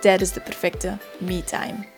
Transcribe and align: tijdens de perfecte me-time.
tijdens 0.00 0.32
de 0.32 0.40
perfecte 0.40 0.96
me-time. 1.18 1.97